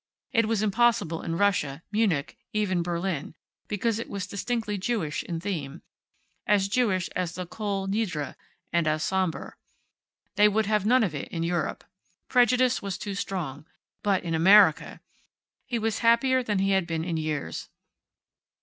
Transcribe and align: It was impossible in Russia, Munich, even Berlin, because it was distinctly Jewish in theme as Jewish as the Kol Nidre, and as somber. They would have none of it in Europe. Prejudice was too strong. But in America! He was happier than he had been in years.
It 0.31 0.47
was 0.47 0.63
impossible 0.63 1.21
in 1.21 1.37
Russia, 1.37 1.83
Munich, 1.91 2.35
even 2.53 2.81
Berlin, 2.81 3.35
because 3.67 3.99
it 3.99 4.09
was 4.09 4.25
distinctly 4.25 4.75
Jewish 4.79 5.21
in 5.21 5.39
theme 5.39 5.83
as 6.47 6.67
Jewish 6.67 7.07
as 7.09 7.33
the 7.35 7.45
Kol 7.45 7.85
Nidre, 7.85 8.33
and 8.73 8.87
as 8.87 9.03
somber. 9.03 9.57
They 10.37 10.47
would 10.49 10.65
have 10.65 10.87
none 10.87 11.03
of 11.03 11.13
it 11.13 11.27
in 11.27 11.43
Europe. 11.43 11.83
Prejudice 12.29 12.81
was 12.81 12.97
too 12.97 13.13
strong. 13.13 13.67
But 14.01 14.23
in 14.23 14.33
America! 14.33 15.01
He 15.67 15.77
was 15.77 15.99
happier 15.99 16.41
than 16.41 16.57
he 16.57 16.71
had 16.71 16.87
been 16.87 17.03
in 17.03 17.17
years. 17.17 17.69